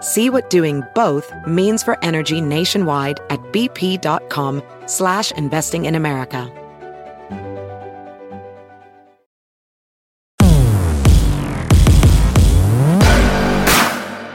[0.00, 6.50] See what doing both means for energy nationwide at bp.com slash investing in America.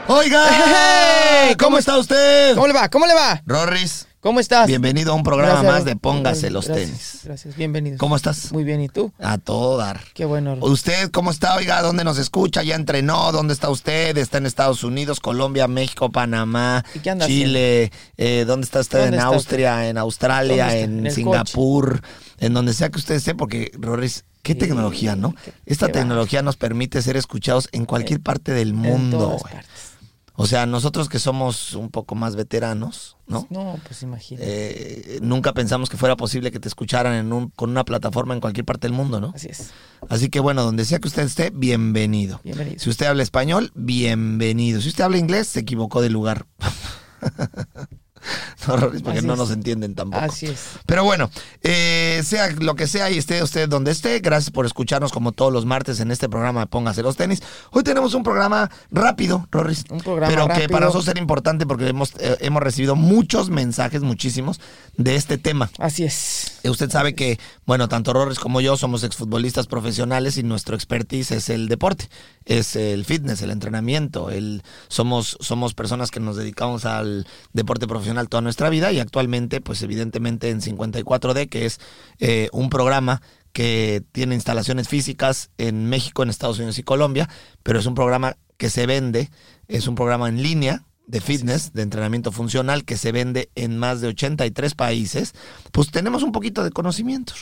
[0.06, 1.54] Oiga, ¡Hey!
[1.58, 2.54] ¿cómo está usted?
[2.54, 2.88] ¿Cómo le va?
[2.90, 3.42] ¿Cómo le va?
[3.46, 4.66] Rorris, ¿Cómo estás?
[4.68, 5.72] bienvenido a un programa Gracias.
[5.74, 7.20] más de Póngase los Gracias, tenis.
[7.24, 7.98] Gracias, bienvenido.
[7.98, 8.52] ¿Cómo estás?
[8.52, 9.12] Muy bien, ¿y tú?
[9.18, 10.00] A todo dar.
[10.14, 10.56] Qué bueno.
[10.62, 11.54] ¿Usted cómo está?
[11.56, 12.62] Oiga, ¿dónde nos escucha?
[12.62, 13.32] ¿Ya entrenó?
[13.32, 14.16] ¿Dónde está usted?
[14.16, 17.92] ¿Está en Estados Unidos, Colombia, México, Panamá, ¿Y qué anda Chile?
[18.16, 18.98] Eh, ¿Dónde está usted?
[19.00, 22.00] ¿Dónde ¿En está Austria, en Australia, en, Singapur?
[22.38, 25.34] En donde sea que usted esté, porque, Rorris, qué Sí, tecnología, ¿no?
[25.44, 29.18] qué- Esta qué tecnología nos permite ser escuchados en cualquier parte del En mundo.
[29.18, 29.52] todas güey.
[29.52, 29.93] partes.
[30.36, 33.46] O sea, nosotros que somos un poco más veteranos, ¿no?
[33.50, 35.16] No, pues imagínate.
[35.16, 38.40] Eh, nunca pensamos que fuera posible que te escucharan en un, con una plataforma en
[38.40, 39.32] cualquier parte del mundo, ¿no?
[39.32, 39.70] Así es.
[40.08, 42.40] Así que bueno, donde sea que usted esté, bienvenido.
[42.42, 42.80] Bienvenido.
[42.80, 44.80] Si usted habla español, bienvenido.
[44.80, 46.46] Si usted habla inglés, se equivocó de lugar.
[48.68, 49.38] no, Roris, porque Así no es.
[49.38, 50.24] nos entienden tampoco.
[50.24, 50.60] Así es.
[50.86, 51.30] Pero bueno,
[51.62, 55.52] eh, sea lo que sea y esté usted donde esté, gracias por escucharnos como todos
[55.52, 57.42] los martes en este programa de Póngase los tenis.
[57.70, 59.84] Hoy tenemos un programa rápido, Rorris.
[59.90, 64.02] Un programa Pero que para nosotros era importante porque hemos, eh, hemos recibido muchos mensajes,
[64.02, 64.60] muchísimos,
[64.96, 65.70] de este tema.
[65.78, 66.58] Así es.
[66.62, 71.32] Eh, Usted sabe que, bueno, tanto Rorris como yo somos exfutbolistas profesionales y nuestro expertise
[71.32, 72.08] es el deporte,
[72.44, 74.30] es el fitness, el entrenamiento.
[74.30, 79.60] El, somos, somos personas que nos dedicamos al deporte profesional toda nuestra vida y actualmente,
[79.60, 81.80] pues evidentemente en 54D, que es
[82.18, 87.28] eh, un programa que tiene instalaciones físicas en México, en Estados Unidos y Colombia,
[87.62, 89.30] pero es un programa que se vende,
[89.68, 94.00] es un programa en línea de fitness, de entrenamiento funcional, que se vende en más
[94.00, 95.34] de 83 países,
[95.70, 97.34] pues tenemos un poquito de conocimiento.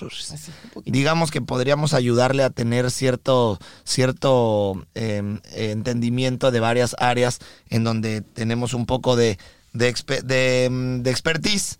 [0.84, 8.20] Digamos que podríamos ayudarle a tener cierto, cierto eh, entendimiento de varias áreas en donde
[8.20, 9.38] tenemos un poco de,
[9.72, 11.78] de, mm, de expertise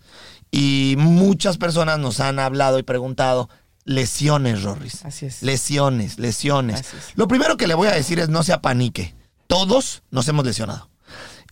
[0.51, 3.49] y muchas personas nos han hablado y preguntado
[3.85, 5.03] lesiones, Rorris.
[5.05, 5.41] Así es.
[5.41, 6.81] Lesiones, lesiones.
[6.81, 7.11] Así es.
[7.15, 9.15] Lo primero que le voy a decir es no se apanique.
[9.47, 10.89] Todos nos hemos lesionado.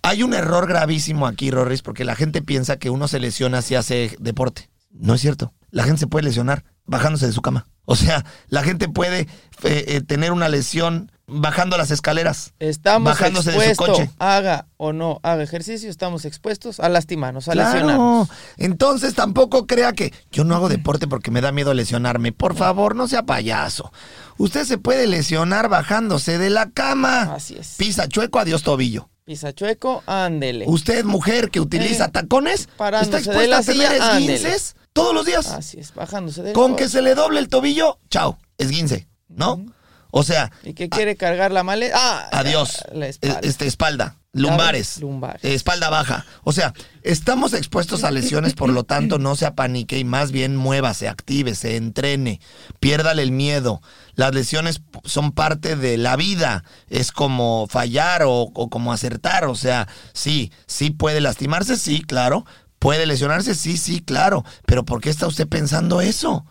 [0.03, 3.75] Hay un error gravísimo aquí, Rorris, porque la gente piensa que uno se lesiona si
[3.75, 4.69] hace deporte.
[4.91, 5.53] No es cierto.
[5.69, 7.67] La gente se puede lesionar bajándose de su cama.
[7.85, 9.27] O sea, la gente puede eh,
[9.63, 12.53] eh, tener una lesión bajando las escaleras.
[12.59, 14.09] Estamos bajándose de su coche.
[14.19, 17.71] haga o no haga ejercicio, estamos expuestos a lastimarnos, a Claro.
[17.73, 18.29] lesionarnos.
[18.57, 22.31] Entonces tampoco crea que yo no hago deporte porque me da miedo lesionarme.
[22.31, 23.91] Por favor, no sea payaso.
[24.37, 27.33] Usted se puede lesionar bajándose de la cama.
[27.35, 27.75] Así es.
[27.77, 29.09] Pisa chueco, adiós tobillo.
[29.23, 30.65] Pisa chueco, ándele.
[30.67, 34.33] Usted, mujer que utiliza Eh, tacones, está de expuesta la a tener silla, ándele.
[34.35, 35.47] esguinces todos los días.
[35.51, 39.63] Así es, bajándose del Con que se le doble el tobillo, chao, esguince, ¿no?
[40.11, 41.95] O sea, ¿Y qué quiere cargar la maleta?
[41.97, 42.83] Ah, adiós.
[42.93, 43.39] La espalda.
[43.43, 45.43] Este, espalda, lumbares, Lumbares.
[45.43, 46.25] espalda baja.
[46.43, 50.55] O sea, estamos expuestos a lesiones, por lo tanto, no se apanique y más bien
[50.57, 52.41] muévase, actívese, entrene,
[52.81, 53.81] piérdale el miedo.
[54.15, 56.65] Las lesiones son parte de la vida.
[56.89, 59.45] Es como fallar o, o como acertar.
[59.45, 62.45] O sea, sí, sí puede lastimarse, sí, claro.
[62.79, 64.43] Puede lesionarse, sí, sí, claro.
[64.65, 66.45] Pero ¿por qué está usted pensando eso?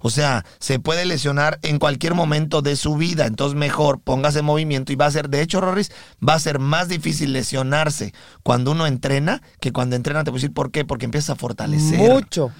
[0.00, 3.26] O sea, se puede lesionar en cualquier momento de su vida.
[3.26, 5.92] Entonces, mejor póngase en movimiento y va a ser, de hecho, Rorris,
[6.26, 8.12] va a ser más difícil lesionarse
[8.42, 10.24] cuando uno entrena que cuando entrena.
[10.24, 10.84] Te voy a decir por qué.
[10.84, 11.98] Porque empieza a fortalecer.
[11.98, 12.52] Mucho,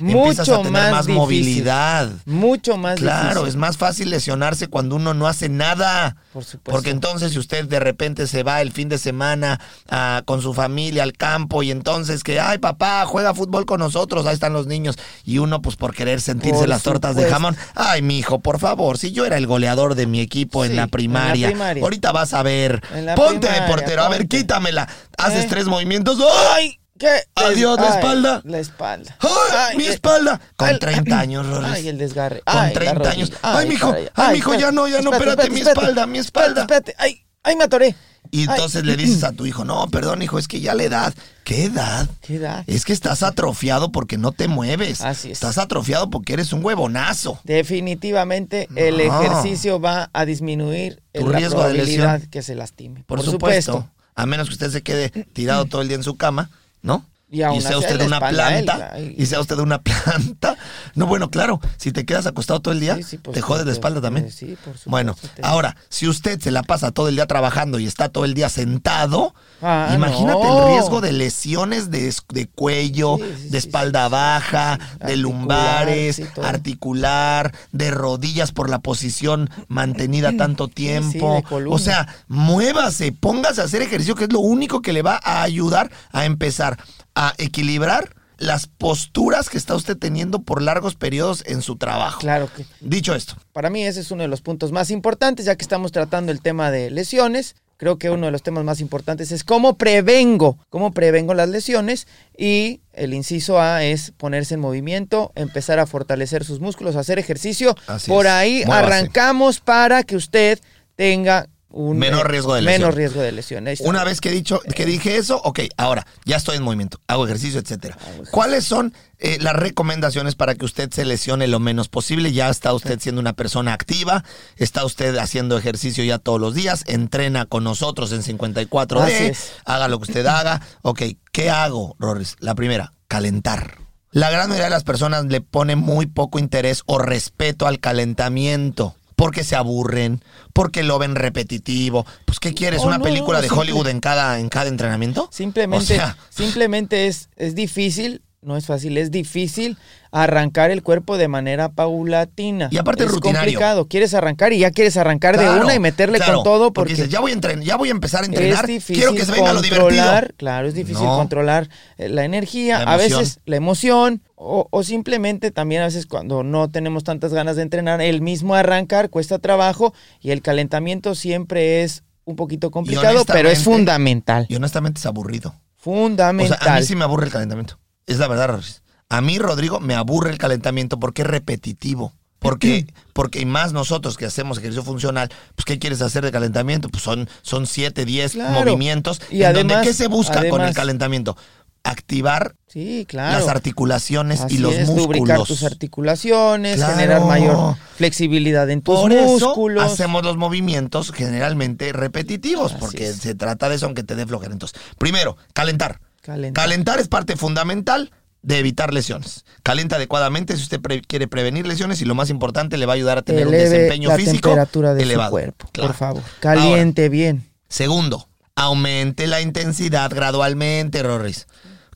[0.00, 2.10] Empiezas mucho a tener más, movilidad.
[2.26, 3.48] Mucho más Claro, difícil.
[3.48, 6.16] es más fácil lesionarse cuando uno no hace nada.
[6.32, 6.70] Por supuesto.
[6.72, 10.54] Porque entonces si usted de repente se va el fin de semana ah, con su
[10.54, 14.66] familia al campo y entonces que, ay papá, juega fútbol con nosotros, ahí están los
[14.66, 14.96] niños.
[15.24, 18.58] Y uno pues por querer sentirse Por las tortas de jamón, ay mi hijo, por
[18.58, 21.52] favor, si yo era el goleador de mi equipo en, la en la primaria,
[21.82, 22.80] ahorita vas a ver,
[23.16, 24.88] ponte de primaria, portero, a ver, quítamela,
[25.18, 25.48] haces Eh.
[25.48, 26.18] tres movimientos,
[26.54, 27.22] ay, ¿Qué?
[27.34, 28.42] Adiós, la Ay, espalda.
[28.44, 29.16] La espalda.
[29.20, 30.40] ¡Ay, mi espalda!
[30.56, 31.72] Con ay, 30 años, Rorris.
[31.72, 32.40] Ay, el desgarre.
[32.46, 33.32] Con Ay, la 30 años.
[33.42, 34.08] Ay, mijo, caray.
[34.14, 36.60] ay, mijo, ya no, ya no, espérate, mi espalda, mi espalda.
[36.62, 36.94] Espérate, espérate.
[36.98, 37.96] Ay, ay, me atoré.
[38.30, 38.46] Y Ay.
[38.50, 41.14] entonces le dices a tu hijo, no, perdón, hijo, es que ya la edad.
[41.44, 42.08] ¿Qué edad?
[42.22, 42.64] ¿Qué edad?
[42.66, 45.02] Es que estás atrofiado porque no te mueves.
[45.02, 45.34] Así es.
[45.34, 47.38] Estás atrofiado porque eres un huevonazo.
[47.44, 52.22] Definitivamente el ejercicio va a disminuir Tu la riesgo de lesión.
[52.30, 53.04] que se lastime.
[53.06, 53.90] Por, supuesto.
[54.14, 56.50] A menos que usted se quede tirado todo el día en su cama,
[56.84, 57.06] ¿no?
[57.30, 58.92] Y sea usted la una él, planta.
[59.16, 60.56] Y sea usted una planta.
[60.94, 63.66] No, bueno, claro, si te quedas acostado todo el día, Sí, sí, por te jodes
[63.66, 64.30] la espalda también.
[64.30, 67.86] sí, por supuesto, Bueno, ahora, si usted se la pasa todo el día trabajando y
[67.86, 70.62] está todo el día sentado, Ah, imagínate no.
[70.68, 78.52] el riesgo de lesiones de, de cuello, de espalda baja, de lumbares, articular, de rodillas
[78.52, 81.42] por la posición mantenida tanto tiempo.
[81.50, 85.18] de o sea, muévase, póngase a hacer ejercicio, que es lo único que le va
[85.22, 86.78] a ayudar a empezar
[87.14, 92.20] a equilibrar las posturas que está usted teniendo por largos periodos en su trabajo.
[92.20, 95.56] Claro que Dicho esto, para mí ese es uno de los puntos más importantes, ya
[95.56, 97.54] que estamos tratando el tema de lesiones.
[97.76, 102.06] Creo que uno de los temas más importantes es cómo prevengo, cómo prevengo las lesiones
[102.36, 107.76] y el inciso A es ponerse en movimiento, empezar a fortalecer sus músculos, hacer ejercicio.
[107.88, 108.86] Así Por ahí Muévase.
[108.86, 110.60] arrancamos para que usted
[110.94, 112.80] tenga un Menor eh, riesgo de lesión.
[112.80, 113.66] Menos riesgo de lesión.
[113.80, 117.24] Una vez que, he dicho, que dije eso, ok, ahora ya estoy en movimiento, hago
[117.24, 117.98] ejercicio, etcétera.
[118.30, 122.32] ¿Cuáles son eh, las recomendaciones para que usted se lesione lo menos posible?
[122.32, 124.24] Ya está usted siendo una persona activa,
[124.56, 129.52] está usted haciendo ejercicio ya todos los días, entrena con nosotros en 54D, Así es.
[129.64, 130.60] haga lo que usted haga.
[130.82, 132.36] Ok, ¿qué hago, Rorris?
[132.38, 133.78] La primera, calentar.
[134.12, 138.94] La gran mayoría de las personas le pone muy poco interés o respeto al calentamiento.
[139.16, 140.22] Porque se aburren,
[140.52, 142.06] porque lo ven repetitivo.
[142.24, 142.82] Pues, ¿qué quieres?
[142.82, 145.28] ¿Una no, película de Hollywood en cada, en cada entrenamiento?
[145.32, 149.76] Simplemente, O sea, simplemente es, es difícil, no es fácil, es difícil
[150.12, 152.68] arrancar el cuerpo de manera paulatina.
[152.70, 153.40] Y aparte es rutinario.
[153.40, 153.88] complicado.
[153.88, 157.08] Quieres arrancar y ya quieres arrancar de una y meterle claro, con todo porque, dices,
[157.08, 158.64] ya voy a entrenar, ya voy a empezar a entrenar.
[158.64, 160.04] es difícil Quiero que se venga lo divertido.
[160.36, 161.16] claro, es difícil No.
[161.16, 161.68] controlar
[161.98, 166.42] eh, la energía, La a veces la emoción o, o simplemente también a veces cuando
[166.42, 171.82] no tenemos tantas ganas de entrenar, el mismo arrancar cuesta trabajo y el calentamiento siempre
[171.82, 174.46] es un poquito complicado, pero es fundamental.
[174.48, 175.50] Y honestamente es aburrido.
[175.50, 176.58] O Fundamental.
[176.62, 177.78] sea, a mí sí me aburre el calentamiento.
[178.06, 178.60] Es la verdad.
[179.08, 182.12] A mí, Rodrigo, me aburre el calentamiento porque es repetitivo.
[182.44, 186.90] Porque, porque y más nosotros que hacemos ejercicio funcional, pues ¿qué quieres hacer de calentamiento?
[186.90, 188.52] Pues son, son 7, 10 Claro.
[188.60, 189.22] movimientos.
[189.30, 191.38] Y en donde, además- ¿Qué se busca con el calentamiento?
[191.84, 193.38] Activar Sí, claro.
[193.38, 195.06] las articulaciones Así y los es, músculos.
[195.06, 196.94] lubricar tus articulaciones, Claro.
[196.94, 199.82] generar mayor flexibilidad en tus Por eso músculos.
[199.92, 203.16] hacemos los movimientos generalmente repetitivos, Así porque es.
[203.16, 204.52] se trata de eso, aunque te dé flojera.
[204.52, 206.00] Entonces, primero, calentar.
[206.24, 206.64] Calentar.
[206.64, 208.10] Calentar es parte fundamental
[208.42, 209.44] de evitar lesiones.
[209.62, 212.96] Calienta adecuadamente si usted pre- quiere prevenir lesiones y lo más importante, le va a
[212.96, 215.28] ayudar a tener un desempeño la físico temperatura de elevado.
[215.28, 215.88] su cuerpo, Claro.
[215.88, 216.22] por favor.
[216.40, 217.48] Caliente bien.
[217.68, 221.46] Segundo, aumente la intensidad gradualmente, Rorris.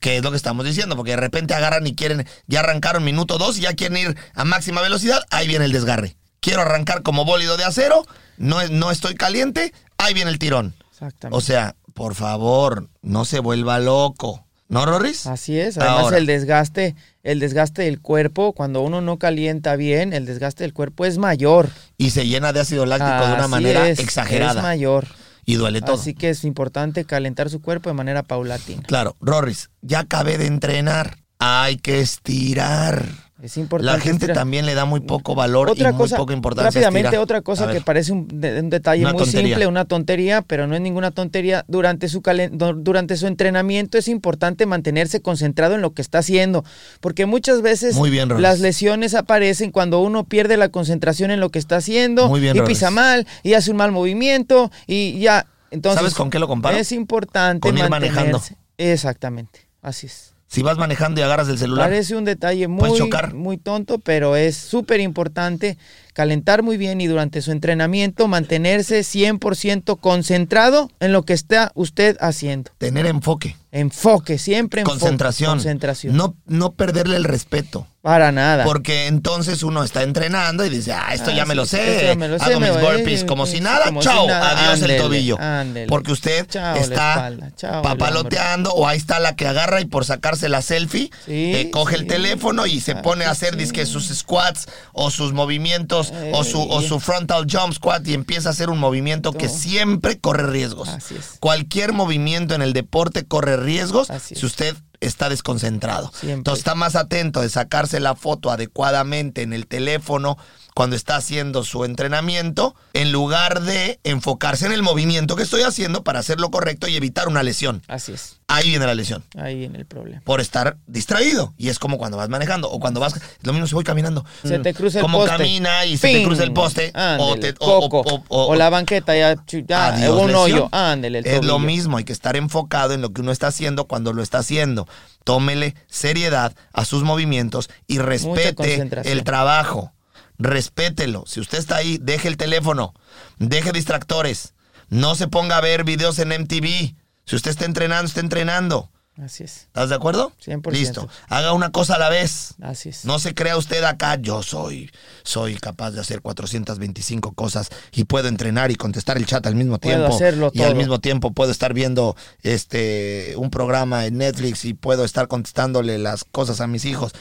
[0.01, 3.37] Que es lo que estamos diciendo, porque de repente agarran y quieren, ya arrancaron minuto
[3.39, 6.17] dos y ya quieren ir a máxima velocidad, ahí viene el desgarre.
[6.41, 10.75] Quiero arrancar como bólido de acero, no, no estoy caliente, ahí viene el tirón.
[10.93, 11.37] Exactamente.
[11.37, 14.47] O sea, por favor, no se vuelva loco.
[14.69, 15.27] ¿No, Rorris?
[15.27, 15.79] Así es.
[15.79, 16.19] Además, Ahora.
[16.19, 21.07] el desgaste, el desgaste del cuerpo, cuando uno no calienta bien, el desgaste del cuerpo
[21.07, 21.71] es mayor.
[21.97, 24.61] Y se llena de ácido láctico de una manera es, exagerada.
[24.61, 25.09] Es mayor.
[25.45, 25.97] y duele todo.
[25.97, 28.85] Así que es importante calentar su cuerpo de manera paulatina.
[28.85, 31.19] Claro, Rorris, ya acabé de entrenar.
[31.41, 33.07] Hay que estirar.
[33.41, 33.93] Es importante.
[33.93, 34.37] La gente estirar.
[34.37, 36.71] también le da muy poco valor otra y muy poca importancia.
[36.71, 37.23] rápidamente, estirar.
[37.23, 39.49] otra cosa que parece un, de- un detalle Una muy tontería.
[39.51, 41.65] simple, una tontería, pero no es ninguna tontería.
[41.69, 42.51] Durante su, calen-
[42.83, 46.65] durante su entrenamiento es importante mantenerse concentrado en lo que está haciendo,
[47.01, 48.43] porque muchas veces Muy bien, Rolis.
[48.43, 52.61] las lesiones aparecen cuando uno pierde la concentración en lo que está haciendo bien, y
[52.63, 55.47] pisa mal y hace un mal movimiento y ya.
[55.71, 56.77] Entonces, ¿Sabes con qué lo comparo?
[56.77, 58.39] Es importante Con ir manejando.
[58.39, 58.57] mantenerse.
[58.79, 60.35] Exactamente, así es.
[60.49, 64.99] Si vas manejando y agarras el celular, Parece un detalle muy tonto, pero es súper
[65.01, 65.77] importante
[66.23, 72.17] calentar muy bien y durante su entrenamiento mantenerse 100% concentrado en lo que está usted
[72.21, 72.73] haciendo.
[72.79, 74.99] tener enfoque, Enfoque, siempre enfoque.
[74.99, 76.17] concentración, Concentración.
[76.17, 77.87] No, no perderle el respeto.
[78.01, 78.65] Para nada.
[78.65, 82.07] Porque entonces uno está entrenando y dice, ah, esto Ah, ya me sí, lo sé.
[82.07, 83.85] ya me lo Hago mis burpees como si nada.
[83.87, 84.53] como Chao, si nada.
[84.53, 85.37] adiós Ándele, el tobillo.
[85.39, 85.87] ándele.
[85.87, 90.49] Porque usted Chao está chao papaloteando o ahí está la que agarra y por sacarse
[90.49, 93.59] la selfie, Sí, eh, coge el teléfono y se Ah, pone a hacer sí.
[93.59, 98.49] dizque sus squats o sus movimientos o, su, o su frontal jump squat y empieza
[98.49, 100.89] a hacer un movimiento que siempre corre riesgos.
[100.89, 101.37] Así es.
[101.41, 104.41] Cualquier movimiento en el deporte corre riesgos Así es.
[104.41, 106.09] si usted está desconcentrado.
[106.13, 106.33] Siempre.
[106.35, 110.37] Entonces está más atento de sacarse la foto adecuadamente en el teléfono
[110.75, 116.05] cuando está haciendo su entrenamiento, en lugar de enfocarse en el movimiento que estoy haciendo
[116.05, 117.83] para hacerlo correcto y evitar una lesión.
[117.89, 118.37] Así es.
[118.47, 119.25] Ahí viene la lesión.
[119.37, 120.23] Ahí viene el problema.
[120.25, 121.53] Por estar distraído.
[121.59, 123.15] Y es como cuando vas manejando o cuando vas.
[123.43, 124.25] Lo mismo si voy caminando.
[124.43, 125.37] Se te cruza el como poste.
[125.37, 126.93] camina y se te cruza el poste.
[126.95, 128.01] o, Ándele, te, o- coco.
[128.09, 129.35] o- o- O la banqueta ya,
[129.67, 130.41] ya Adiós, un lesión.
[130.41, 130.69] hoyo.
[130.73, 133.85] Ándele, el Es lo mismo, hay que estar enfocado en lo que uno está haciendo
[133.87, 134.88] cuando lo está haciendo.
[135.25, 139.93] Tómele seriedad a sus movimientos y respete el trabajo.
[140.39, 141.25] Respételo.
[141.27, 142.95] Si usted está ahí, deje el teléfono,
[143.39, 144.55] deje distractores.
[144.89, 146.95] No se ponga a ver videos en MTV.
[147.27, 148.91] Si usted está entrenando, está entrenando.
[149.23, 149.63] Así es.
[149.63, 150.33] ¿Estás de acuerdo?
[150.45, 150.71] 100%.
[150.71, 151.09] Listo.
[151.29, 152.55] Haga una cosa a la vez.
[152.63, 153.05] Así es.
[153.05, 154.91] No se crea usted acá, yo soy,
[155.25, 159.79] soy capaz de hacer 425 cosas y puedo entrenar y contestar el chat al mismo
[159.79, 160.15] Puedo tiempo.
[160.15, 165.05] hacerlo y al mismo tiempo puedo estar viendo este un programa en Netflix y puedo
[165.05, 167.13] estar contestándole las cosas a mis hijos.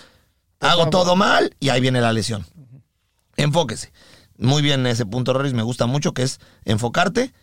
[0.60, 2.46] Hago todo mal y ahí viene la lesión.
[3.38, 3.92] Enfóquese.
[4.38, 7.34] Muy bien ese punto, Roris, me gusta mucho, que es enfocarte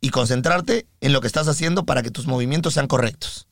[0.00, 3.47] y concentrarte en lo que estás haciendo para que tus movimientos sean correctos.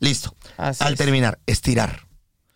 [0.00, 0.34] Listo.
[0.56, 0.98] Así Al es.
[0.98, 2.06] terminar, estirar.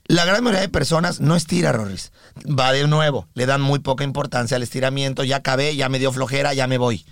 [0.07, 2.13] La gran mayoría de personas no estira, Roris.
[2.47, 6.13] Va de nuevo, le dan muy poca importancia al estiramiento, ya acabé, ya me dio
[6.13, 7.07] flojera, ya me voy.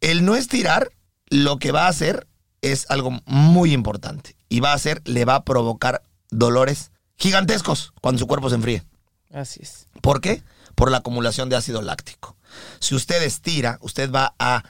[0.00, 0.92] El no estirar
[1.28, 2.28] lo que va a hacer
[2.62, 8.18] es algo muy importante y va a hacer, le va a provocar dolores gigantescos cuando
[8.18, 8.84] su cuerpo se enfríe.
[9.32, 9.86] Así es.
[10.00, 10.42] ¿Por qué?
[10.74, 12.36] Por la acumulación de ácido láctico.
[12.78, 14.62] Si usted estira, usted va a,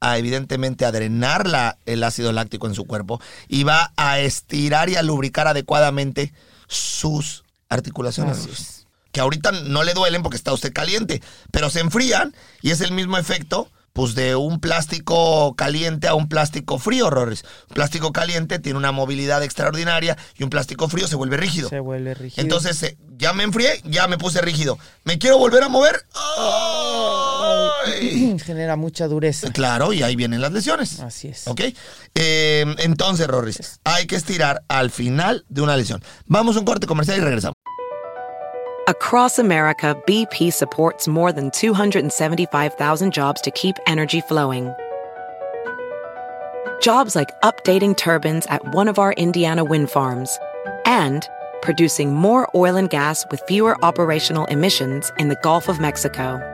[0.00, 4.88] a evidentemente a drenar la- el ácido láctico en su cuerpo y va a estirar
[4.90, 6.32] y a lubricar adecuadamente
[6.68, 8.86] sus articulaciones.
[9.12, 12.92] Que ahorita no le duelen porque está usted caliente, pero se enfrían y es el
[12.92, 17.44] mismo efecto pues de un plástico caliente a un plástico frío, Rores.
[17.70, 21.68] Un plástico caliente tiene una movilidad extraordinaria y un plástico frío se vuelve rígido.
[21.68, 22.42] Se vuelve rígido.
[22.42, 24.80] Entonces, eh, ya me enfrié, ya me puse rígido.
[25.04, 26.04] ¿Me quiero volver a mover?
[27.84, 28.38] ¡Ay!
[28.44, 29.52] genera mucha dureza.
[29.52, 31.00] Claro, y ahí vienen las lesiones.
[31.00, 31.46] Así es.
[31.46, 31.60] ¿Ok?
[32.14, 36.02] Eh, entonces, Rorris, hay que estirar al final de una lesión.
[36.26, 37.54] Vamos a un corte comercial y regresamos.
[38.86, 44.74] Across America, BP supports more than 275,000 jobs to keep energy flowing.
[46.82, 50.38] Jobs like updating turbines at one of our Indiana wind farms
[50.84, 51.26] and
[51.62, 56.53] producing more oil and gas with fewer operational emissions in the Gulf of Mexico.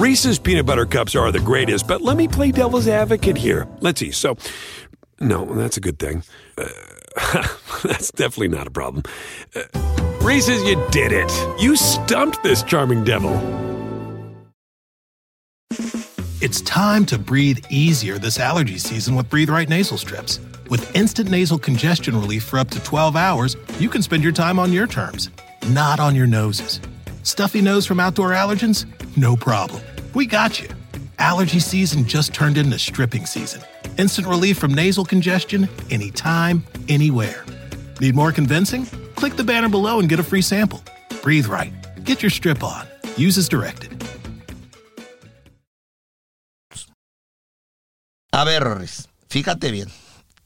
[0.00, 3.68] Reese's peanut butter cups are the greatest, but let me play devil's advocate here.
[3.80, 4.10] Let's see.
[4.12, 4.38] So,
[5.20, 6.22] no, that's a good thing.
[6.56, 6.68] Uh,
[7.84, 9.02] that's definitely not a problem.
[9.54, 9.64] Uh,
[10.22, 11.30] Reese's, you did it.
[11.60, 13.34] You stumped this charming devil.
[16.40, 20.40] It's time to breathe easier this allergy season with Breathe Right nasal strips.
[20.70, 24.58] With instant nasal congestion relief for up to 12 hours, you can spend your time
[24.58, 25.28] on your terms,
[25.68, 26.80] not on your noses.
[27.22, 28.86] Stuffy nose from outdoor allergens?
[29.18, 29.82] No problem.
[30.14, 30.68] We got you.
[31.18, 33.62] Allergy season just turned into stripping season.
[33.96, 37.44] Instant relief from nasal congestion anytime, anywhere.
[38.00, 38.86] Need more convincing?
[39.14, 40.82] Click the banner below and get a free sample.
[41.22, 41.72] Breathe Right.
[42.04, 42.86] Get your strip on.
[43.16, 43.90] Use as directed.
[48.32, 48.86] A ver,
[49.28, 49.88] fíjate bien.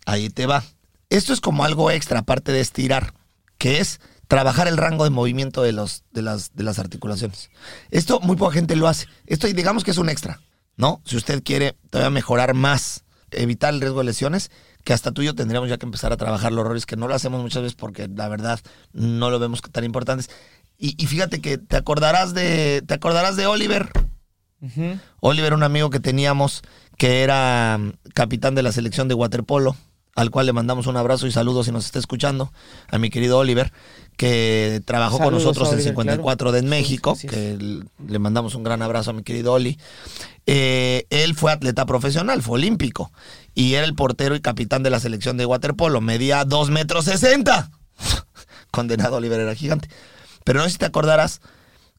[0.07, 0.65] Ahí te va.
[1.11, 3.15] Esto es como algo extra, aparte de estirar,
[3.59, 4.01] que es
[4.35, 7.51] trabajar el rango de movimiento de, los, de, las, de las articulaciones.
[7.93, 9.07] Esto muy poca gente lo hace.
[9.27, 10.41] Esto digamos que es un extra,
[10.77, 11.01] ¿no?
[11.05, 14.51] Si usted quiere todavía mejorar más, evitar el riesgo de lesiones,
[14.83, 17.07] que hasta tú y yo tendríamos ya que empezar a trabajar los errores, que no
[17.07, 18.59] lo hacemos muchas veces porque la verdad
[18.93, 20.29] no lo vemos tan importantes.
[20.77, 23.89] Y, y fíjate que te acordarás de, te acordarás de Oliver.
[25.21, 26.63] Oliver, un amigo que teníamos
[26.97, 29.77] que era mm, capitán de la selección de waterpolo,
[30.15, 32.53] al cual le mandamos un abrazo y saludos si nos está escuchando,
[32.89, 33.73] a mi querido Oliver,
[34.17, 38.83] que trabajó con nosotros en Oliver, 54 de Sí, México, que le mandamos un gran
[38.83, 39.79] abrazo a mi querido Oli.
[40.47, 43.11] Eh, él fue atleta profesional, fue olímpico,
[43.55, 47.71] y era el portero y capitán de la selección de waterpolo, medía 2 metros 60.
[48.71, 49.89] condenado Oliver era gigante.
[50.45, 51.41] Pero no sé si te acordarás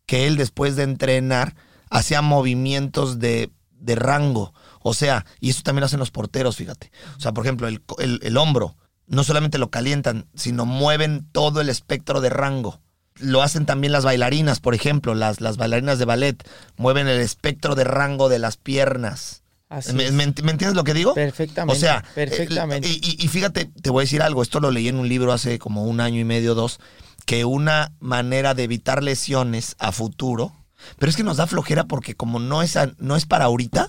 [0.05, 1.55] que él después de entrenar
[1.89, 4.53] hacía movimientos de, de rango.
[4.88, 6.92] O sea, y eso también lo hacen los porteros, fíjate.
[7.18, 8.75] O sea, por ejemplo, el, el- el hombro,
[9.08, 12.82] no solamente lo calientan, sino mueven todo el espectro de rango.
[13.15, 17.74] Lo hacen también las bailarinas, por ejemplo, las, las bailarinas de ballet, mueven el espectro
[17.74, 19.42] de rango de las piernas.
[19.70, 21.15] Así ¿Me, me ent- me entiendes lo que digo?
[21.15, 22.88] Perfectamente, O sea, perfectamente.
[22.88, 25.34] eh, y, y fíjate, te voy a decir algo, esto lo leí en un libro
[25.34, 26.80] hace como un año y medio, dos,
[27.25, 30.54] que una manera de evitar lesiones a futuro,
[31.00, 33.88] pero es que nos da flojera porque como no es, a- no es para ahorita,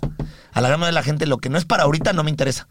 [0.52, 2.30] a la gran mayoría de la gente lo que no es para ahorita no me
[2.30, 2.68] interesa.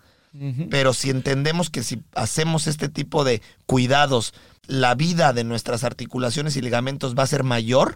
[0.69, 4.33] Pero si entendemos que si hacemos este tipo de cuidados,
[4.67, 7.95] la vida de nuestras articulaciones y ligamentos va a ser mayor,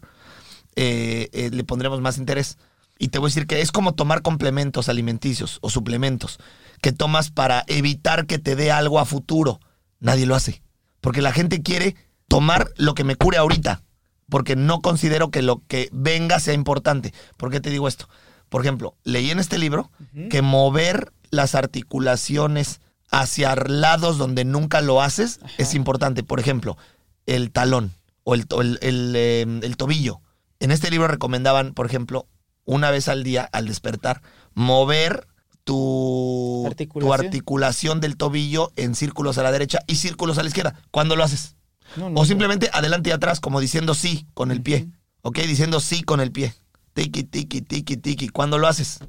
[0.75, 2.57] eh, eh, le pondremos más interés.
[2.97, 6.37] Y te voy a decir que es como tomar complementos alimenticios o suplementos
[6.81, 9.59] que tomas para evitar que te dé algo a futuro.
[9.99, 10.61] Nadie lo hace.
[11.01, 11.95] Porque la gente quiere
[12.29, 13.81] tomar lo que me cure ahorita.
[14.29, 17.13] Porque no considero que lo que venga sea importante.
[17.37, 18.07] ¿Por qué te digo esto?
[18.49, 19.91] Por ejemplo, leí en este libro
[20.29, 22.79] que mover las articulaciones
[23.11, 26.23] hacia lados donde nunca lo haces es importante.
[26.23, 26.77] Por ejemplo,
[27.25, 27.93] el talón
[28.23, 30.21] o el, el- el, eh, el tobillo.
[30.59, 32.27] En este libro recomendaban, por ejemplo,
[32.65, 34.21] una vez al día, al despertar,
[34.53, 35.25] mover
[35.63, 37.25] tu tu Articulación.
[37.27, 40.73] articulación del tobillo en círculos a la derecha y círculos a la izquierda.
[40.91, 41.55] ¿Cuándo lo haces?
[41.95, 44.87] No, no, O simplemente adelante y atrás, como diciendo sí con el pie.
[45.21, 45.39] ¿Ok?
[45.39, 46.53] Diciendo sí con el pie.
[46.93, 48.29] Tiki, tiki, tiki, tiki.
[48.29, 48.99] ¿Cuándo lo haces?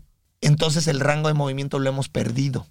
[0.40, 2.66] Entonces el rango de movimiento lo hemos perdido.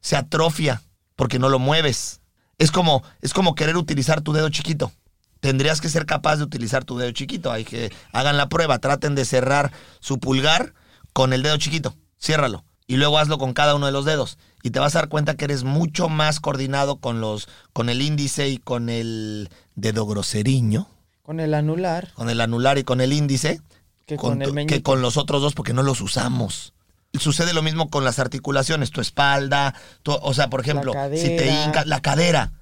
[0.00, 0.82] Se atrofia
[1.16, 2.20] porque no lo mueves.
[2.58, 4.92] Es como, es como querer utilizar tu dedo chiquito.
[5.40, 7.52] Tendrías que ser capaz de utilizar tu dedo chiquito.
[7.52, 10.74] Hay que hagan la prueba, traten de cerrar su pulgar
[11.12, 11.94] con el dedo chiquito.
[12.20, 12.64] Ciérralo.
[12.88, 14.38] Y luego hazlo con cada uno de los dedos.
[14.64, 18.02] Y te vas a dar cuenta que eres mucho más coordinado con los, con el
[18.02, 20.88] índice y con el dedo groseriño,
[21.22, 23.60] Con el anular, con el anular y con el índice,
[24.06, 24.76] que con, el meñique.
[24.76, 26.72] que con los otros dos porque no los usamos.
[27.14, 31.46] Sucede lo mismo con las articulaciones, tu espalda, tu- o sea, por ejemplo, si te
[31.46, 32.52] hincas, la cadera,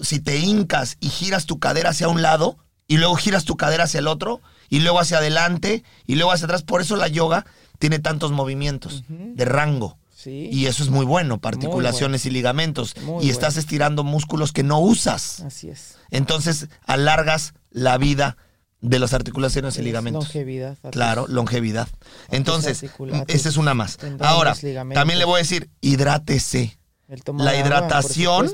[0.00, 2.56] si te hincas y giras tu cadera hacia un lado
[2.88, 6.44] y luego giras tu cadera hacia el otro y luego hacia adelante y luego hacia
[6.46, 7.46] atrás, por eso la yoga
[7.78, 9.98] tiene tantos movimientos de rango.
[10.14, 10.48] Sí.
[10.50, 12.94] Y eso es muy bueno para articulaciones y ligamentos.
[13.02, 15.40] Muy y estás estirando músculos que no usas.
[15.42, 15.96] Así es.
[16.10, 18.36] Entonces alargas la vida
[18.80, 20.24] de las articulaciones y ligamentos.
[20.24, 21.88] longevidad tus- Claro, longevidad.
[22.30, 23.98] Entonces, a esa es una más.
[24.20, 24.54] Ahora,
[24.94, 26.78] también le voy a decir, hidrátese.
[27.44, 28.46] La hidratación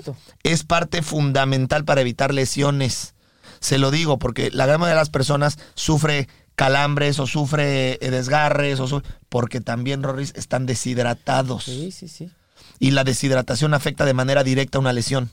[0.43, 3.15] es parte fundamental para evitar lesiones.
[3.61, 8.11] Se lo digo porque la gran mayoría de las personas sufre calambres o sufre eh,
[8.11, 12.31] desgarres o su- porque también, Rorris, están deshidratados Sí, sí, sí.
[12.79, 15.31] y la deshidratación afecta de manera directa una lesión.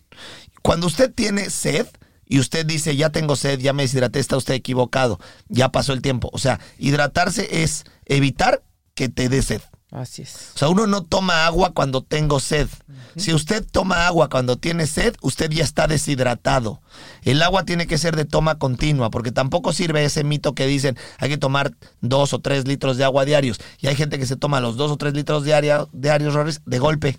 [0.61, 1.87] Cuando usted tiene sed
[2.25, 6.01] y usted dice, ya tengo sed, ya me deshidraté, está usted equivocado, ya pasó el
[6.01, 6.29] tiempo.
[6.33, 8.61] O sea, hidratarse es evitar
[8.93, 9.61] que te dé sed.
[9.91, 10.51] Así es.
[10.53, 12.67] O sea, uno no toma agua cuando tengo sed.
[13.15, 16.79] Si usted toma agua cuando tiene sed, usted ya está deshidratado.
[17.23, 20.95] El agua tiene que ser de toma continua, porque tampoco sirve ese mito que dicen
[21.17, 23.59] hay que tomar dos o tres litros de agua diarios.
[23.79, 25.87] Y hay gente que se toma los dos o tres litros diarios
[26.33, 27.17] Rorris, de golpe.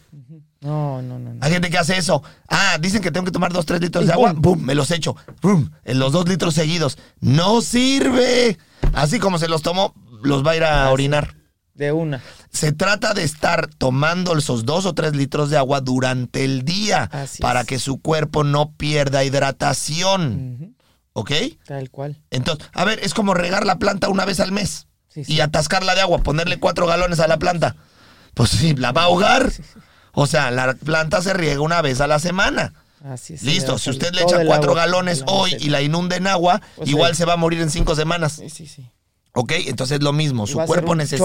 [0.61, 1.35] No, no, no.
[1.35, 1.39] no.
[1.45, 2.23] Hay gente que hace eso.
[2.47, 4.35] Ah, dicen que tengo que tomar dos, tres litros Y de agua.
[4.35, 4.61] ¡Pum!
[4.61, 5.17] Me los echo.
[5.41, 5.71] ¡Pum!
[5.85, 6.99] En los dos litros seguidos.
[7.21, 8.59] ¡No sirve!
[8.93, 11.40] Así como se los tomó, los va a ir a orinar.
[11.81, 12.23] De una.
[12.53, 17.05] Se trata de estar tomando esos dos o tres litros de agua durante el día
[17.11, 17.67] Así para es.
[17.67, 20.77] que su cuerpo no pierda hidratación.
[21.15, 21.31] ¿Ok?
[21.67, 22.21] Tal cual.
[22.31, 25.33] Entonces, a ver, es como regar la planta una vez al mes Sí, sí.
[25.33, 27.77] y atascarla de agua, ponerle cuatro galones a la planta.
[28.35, 29.51] Pues sí, la va a ahogar.
[30.13, 32.75] O sea, la planta se riega una vez a la semana.
[33.03, 33.43] Así es.
[33.43, 36.85] Listo, si usted le echa cuatro agua galones hoy y la inunda en agua, O
[36.85, 38.35] sea, igual se va a morir en cinco semanas.
[38.35, 38.87] Sí, sí, sí.
[39.33, 39.53] ¿Ok?
[39.67, 40.47] Entonces es lo mismo.
[40.47, 41.25] Su cuerpo necesita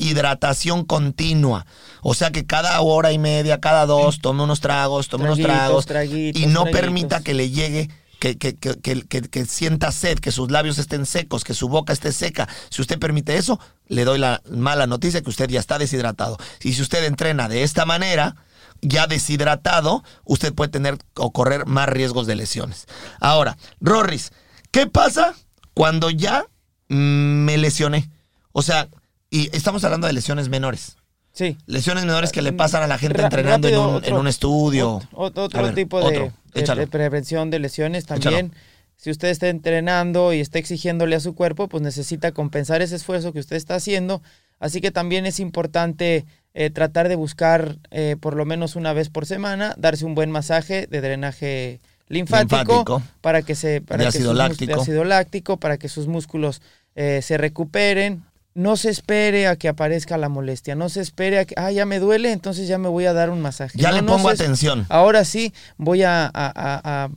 [0.00, 1.66] hidratación continua.
[2.02, 5.86] O sea que cada hora y media, cada dos, tome unos tragos, tome unos tragos.
[5.86, 6.80] traguitos, y no traguitos.
[6.80, 7.88] permita que le llegue.
[8.18, 12.10] Que, que, que, que- sienta sed, que sus labios estén secos, que su boca esté
[12.10, 12.48] seca.
[12.68, 16.36] Si usted permite eso, le doy la mala noticia que usted ya está deshidratado.
[16.64, 18.34] Y si usted entrena de esta manera,
[18.82, 22.86] ya deshidratado, usted puede tener o correr más riesgos de lesiones.
[23.20, 24.32] Ahora, Rorris,
[24.72, 25.34] ¿qué pasa
[25.72, 26.44] cuando ya
[26.88, 28.08] me lesioné?
[28.52, 28.88] O sea,
[29.30, 30.96] y estamos hablando de lesiones menores.
[31.32, 31.56] Sí.
[31.66, 35.00] Lesiones menores que le pasan a la gente entrenando en un, otro- en un estudio.
[35.12, 36.80] Otro, A otro ver, tipo de, otro, de- échalo.
[36.80, 38.52] de prevención de lesiones también.
[38.96, 43.32] Si usted está entrenando y está exigiéndole a su cuerpo, pues necesita compensar ese esfuerzo
[43.32, 44.20] que usted está haciendo.
[44.58, 46.24] Así que también es importante
[46.54, 50.32] eh, tratar de buscar eh, por lo menos una vez por semana, darse un buen
[50.32, 53.02] masaje de drenaje linfático, Linfático.
[53.20, 54.74] para que se para De que ácido sus láctico.
[54.74, 56.60] de ácido láctico, para que sus músculos
[57.00, 58.24] eh, se recuperen.
[58.54, 61.86] No se espere a que aparezca la molestia, no se espere a que, ah, ya
[61.86, 63.78] me duele, entonces ya me voy a dar un masaje.
[63.78, 64.84] Ya No, le pongo atención.
[64.88, 67.08] Ahora sí voy a, a- a- a-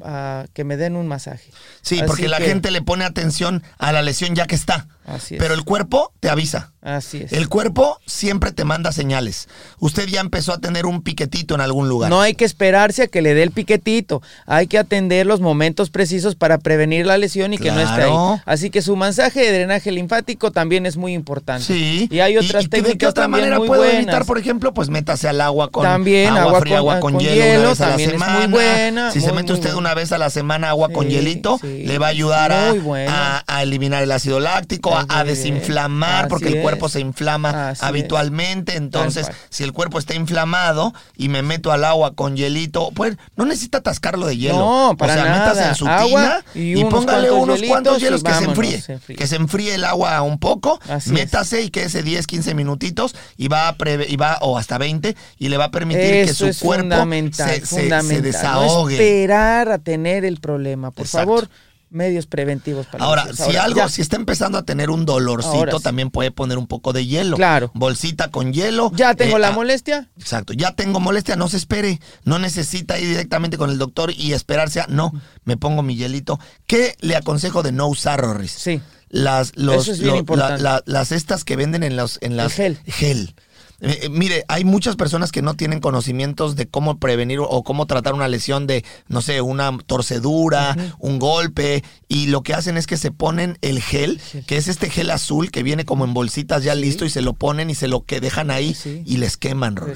[0.41, 1.49] a que me den un masaje.
[1.81, 4.85] Sí, Así porque la que- gente le pone atención a la lesión ya que está.
[5.05, 5.41] Así es.
[5.41, 6.71] Pero el cuerpo te avisa.
[6.81, 7.33] Así es.
[7.33, 9.47] El cuerpo siempre te manda señales.
[9.79, 12.09] Usted ya empezó a tener un piquetito en algún lugar.
[12.09, 14.21] No hay que esperarse a que le dé el piquetito.
[14.47, 18.11] Hay que atender los momentos precisos para prevenir la lesión y que no esté ahí.
[18.45, 21.65] Así que su masaje de drenaje linfático también es muy importante.
[21.65, 22.07] Sí.
[22.11, 24.01] Y hay otras ¿Y de técnicas qué otra también manera muy puedo buenas.
[24.01, 24.73] evitar, por ejemplo?
[24.73, 27.59] Pues métase al agua con También, agua, agua fría, con- agua con, con hielo, hielo,
[27.59, 28.47] una vez a la también es muy semana.
[28.47, 29.77] buena, Si se mete usted buena.
[29.79, 34.01] una vez a la semana agua con hielito, sí, le va a ayudar a eliminar
[34.01, 36.93] el ácido láctico, a, desinflamar, porque el cuerpo es.
[36.93, 38.75] se inflama Así habitualmente.
[38.75, 43.45] Entonces, si el cuerpo está inflamado y me meto al agua con hielito, pues no
[43.45, 44.57] necesita atascarlo de hielo.
[44.59, 45.69] No, para o sea, nada.
[45.69, 48.81] en su Agua tina y y, unos póngale unos cuantos hielitos hielos que se enfríe.
[48.81, 49.17] se enfríe.
[49.17, 51.13] Que se enfríe el agua un poco, Así es.
[51.13, 55.15] métase y quédese 10, 15 minutitos y va a preve- y va o hasta 20
[55.37, 58.15] y le va a permitir que su cuerpo fundamental, se, se- fundamental.
[58.17, 58.95] se desahogue.
[58.95, 60.91] No esperar a tener el problema.
[60.91, 61.27] Por Exacto.
[61.27, 61.49] favor,
[61.91, 63.89] medios preventivos para Ahora, los- si algo, ya.
[63.89, 65.83] si está empezando a tener un dolorcito, Ahora sí.
[65.83, 67.35] también puede poner un poco de hielo.
[67.37, 67.69] Claro.
[67.75, 68.91] Bolsita con hielo.
[68.95, 70.09] Ya tengo Eh, la ah, molestia.
[70.17, 74.33] Exacto, ya tengo molestia, no se espere, no necesita ir directamente con el doctor y
[74.33, 75.11] esperarse a, no,
[75.43, 76.39] me pongo mi hielito.
[76.65, 78.51] ¿Qué le aconsejo de no usar, Rorris?
[78.53, 78.81] Sí.
[79.09, 80.63] Las, los, Eso es bien lo- importante.
[80.63, 82.53] la- la- las estas que venden en, los, en las...
[82.53, 82.79] gel.
[82.87, 83.35] Gel.
[83.83, 87.87] Eh, eh, mire, hay muchas personas que no tienen conocimientos de cómo prevenir o- cómo
[87.87, 92.85] tratar una lesión de, no sé, una torcedura, un golpe, y lo que hacen es
[92.87, 96.63] que se ponen el gel, que es este gel azul que viene como en bolsitas
[96.63, 99.01] ya listo y se lo ponen y se lo que dejan ahí Sí.
[99.05, 99.95] y les queman, quema.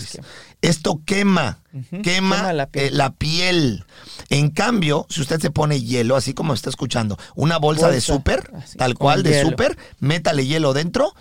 [0.62, 2.98] Esto quema, quema, quema la eh, piel.
[2.98, 3.86] la piel.
[4.30, 8.14] En cambio, si usted se pone hielo, así como está escuchando, una bolsa, de Bolsa,
[8.14, 11.14] súper, así, tal cual de súper, métale hielo dentro,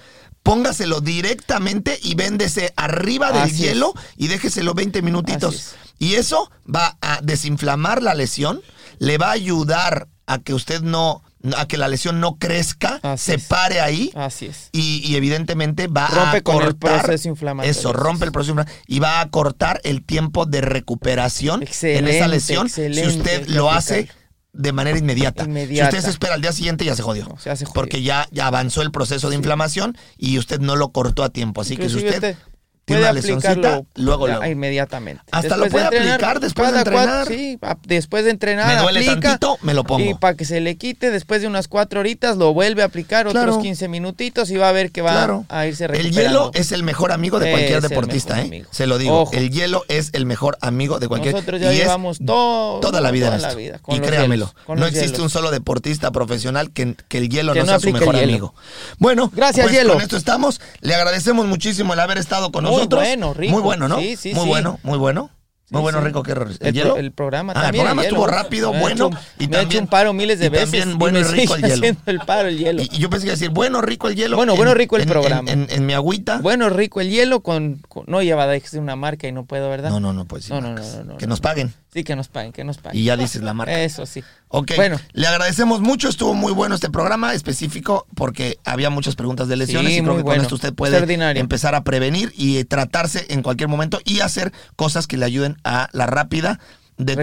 [0.45, 3.59] póngaselo directamente y véndese arriba del Así es.
[3.61, 5.75] hielo y déjeselo 20 minutitos.
[5.99, 8.61] Y eso va a desinflamar la lesión,
[8.99, 11.23] le va a ayudar a que usted no,
[11.57, 13.45] a que la lesión no crezca, Así se es.
[13.45, 14.11] pare ahí.
[14.15, 14.69] Así es.
[14.73, 17.71] Y, y evidentemente va Rompe a con el cortar proceso inflamatorio.
[17.71, 22.29] Eso, rompe el proceso inflamatorio y va a cortar el tiempo de recuperación en esa
[22.29, 23.79] lesión si usted lo aplicar.
[23.79, 24.09] hace
[24.55, 25.45] de manera inmediata.
[25.45, 25.91] Inmediata.
[25.91, 27.27] Si usted se espera al día siguiente ya se jodió.
[27.27, 27.75] No, se hace jodido.
[27.75, 31.61] Porque ya, ya avanzó el proceso de inflamación y usted no lo cortó a tiempo.
[31.61, 32.37] Así que si usted
[32.85, 34.45] tiene puede una lesioncita, luego, luego.
[34.47, 35.23] inmediatamente.
[35.31, 37.27] Hasta lo puede aplicar después de cuatro- entrenar.
[37.29, 38.75] sí, después de entrenar.
[38.77, 40.05] Me duele aplica, tantito, me lo pongo.
[40.05, 43.27] Y para que se le quite, después de unas cuatro horitas, lo vuelve a aplicar
[43.29, 43.53] Claro.
[43.53, 45.47] otros 15 minutitos y va a ver que va Claro.
[45.49, 46.21] a irse El recuperando.
[46.21, 48.65] hielo es el mejor amigo de cualquier Es el deportista, ¿eh?
[48.71, 49.23] Se lo digo.
[49.23, 49.33] Ojo.
[49.33, 53.11] El hielo es el mejor amigo de cualquier Nosotros ya y llevamos todo- toda la
[53.11, 53.59] vida toda en la esto.
[53.59, 55.21] vida y créamelo, hielos, no existe hielos.
[55.21, 58.25] un solo deportista profesional que, que el hielo Que no no sea su mejor el
[58.25, 58.55] amigo.
[58.99, 59.95] Bueno, Gracias, pues hielo.
[59.95, 60.61] con esto estamos.
[60.81, 63.03] Le agradecemos muchísimo el haber estado con Muy nosotros.
[63.03, 63.53] bueno, rico.
[63.53, 63.99] Muy bueno, ¿no?
[63.99, 64.49] Sí, sí, muy sí.
[64.49, 65.31] bueno, muy bueno.
[65.71, 66.49] Muy bueno, rico, ¿qué error?
[66.61, 66.97] ¿El, El, hielo?
[66.99, 68.33] el programa Ah, el programa estuvo hielo.
[68.37, 69.07] rápido, Me bueno.
[69.09, 70.71] hecho- y me ha también, hecho un paro miles de veces.
[70.71, 71.97] También bueno y me rico el hielo.
[72.07, 72.83] el paro el hielo.
[72.83, 74.37] Y, y yo pensé que iba a decir, bueno, rico el hielo.
[74.37, 75.51] Bueno, bueno, rico el en- programa.
[75.51, 76.39] En, mi agüita.
[76.39, 79.91] Bueno, rico el hielo con, con- no lleva de una marca y no puedo, ¿verdad?
[79.91, 80.53] No, no, no, pues sí.
[80.53, 80.93] No, no, marcas.
[80.99, 81.31] no, no, no, Que no.
[81.31, 81.73] nos paguen.
[81.93, 83.01] Sí, que nos paguen, que nos paguen.
[83.01, 83.81] Y ya dices la marca.
[83.83, 84.23] Eso sí.
[84.57, 85.01] Ok, Bueno.
[85.13, 89.93] le agradecemos mucho, estuvo muy bueno este programa específico porque había muchas preguntas de lesiones
[89.93, 90.37] Sí, y creo que bueno.
[90.39, 90.97] con esto usted puede
[91.39, 95.89] empezar a prevenir y tratarse en cualquier momento y hacer cosas que le ayuden a
[95.93, 96.61] la rápida
[96.97, 97.17] de-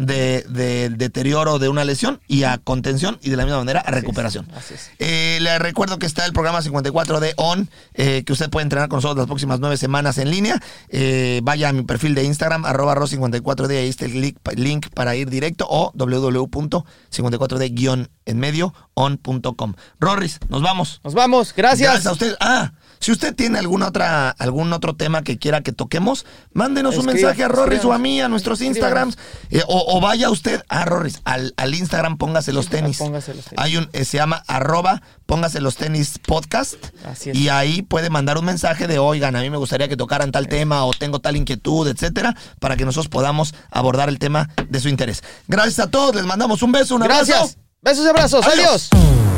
[0.00, 3.90] de, de deterioro de una lesión y a contención y de la misma manera a
[3.90, 4.46] recuperación.
[4.56, 4.90] así es.
[4.98, 8.88] Eh, le recuerdo que está el programa 54 de ON, eh, que usted puede entrenar
[8.88, 10.60] con nosotros las próximas nueve semanas en línea.
[10.90, 15.16] Eh, vaya a mi perfil de Instagram, arroba ro54d, ahí está el link, link para
[15.16, 19.74] ir directo o www.54d en medio on.com.
[20.00, 21.00] Rorris, nos vamos.
[21.04, 22.06] Nos vamos, gracias.
[22.06, 22.34] a usted.
[22.40, 27.06] Ah, si usted tiene alguna otra, algún otro tema que quiera que toquemos, mándenos un
[27.06, 29.18] mensaje a Rorris o a mí, a nuestros Instagrams.
[29.50, 32.98] eh, o, o vaya usted a Rorris, al, al Instagram, póngase los tenis.
[32.98, 33.58] póngase los tenis.
[33.62, 36.76] Hay un, eh, se llama arroba, póngase los tenis podcast.
[37.04, 37.36] Así es.
[37.36, 40.48] Y ahí puede mandar un mensaje de, oigan, a mí me gustaría que tocaran tal
[40.48, 44.88] tema o tengo tal inquietud, etcétera, para que nosotros podamos abordar el tema de su
[44.88, 45.22] interés.
[45.46, 47.26] Gracias a todos, les mandamos un beso, un abrazo.
[47.26, 47.58] Gracias.
[47.80, 48.46] Besos y abrazos.
[48.46, 48.88] Adiós.
[48.92, 49.37] Adiós.